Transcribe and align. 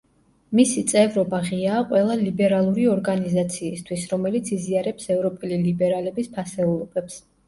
მისი 0.59 0.81
წევრობა 0.91 1.41
ღიაა 1.49 1.81
ყველა 1.91 2.15
ლიბერალური 2.21 2.85
ორგანიზაციისთვის, 2.93 4.05
რომელიც 4.13 4.49
იზიარებს 4.55 5.11
ევროპელი 5.17 5.61
ლიბერალების 5.67 6.31
ფასეულობებს. 6.39 7.19